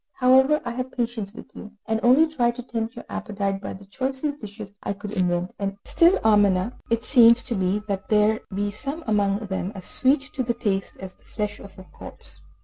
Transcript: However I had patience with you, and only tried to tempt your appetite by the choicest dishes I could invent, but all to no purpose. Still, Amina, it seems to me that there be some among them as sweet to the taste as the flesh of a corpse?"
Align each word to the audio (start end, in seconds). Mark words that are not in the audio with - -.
However 0.13 0.61
I 0.65 0.71
had 0.71 0.91
patience 0.91 1.31
with 1.35 1.55
you, 1.55 1.73
and 1.85 1.99
only 2.01 2.25
tried 2.27 2.55
to 2.55 2.63
tempt 2.63 2.95
your 2.95 3.05
appetite 3.07 3.61
by 3.61 3.73
the 3.73 3.85
choicest 3.85 4.39
dishes 4.39 4.71
I 4.81 4.93
could 4.93 5.13
invent, 5.13 5.53
but 5.59 5.63
all 5.63 5.65
to 5.65 5.65
no 5.67 5.71
purpose. 5.75 5.91
Still, 5.91 6.19
Amina, 6.25 6.73
it 6.89 7.03
seems 7.03 7.43
to 7.43 7.55
me 7.55 7.83
that 7.87 8.09
there 8.09 8.39
be 8.51 8.71
some 8.71 9.03
among 9.05 9.45
them 9.45 9.71
as 9.75 9.85
sweet 9.85 10.21
to 10.33 10.41
the 10.41 10.55
taste 10.55 10.97
as 10.97 11.13
the 11.13 11.25
flesh 11.25 11.59
of 11.59 11.77
a 11.77 11.83
corpse?" 11.83 12.41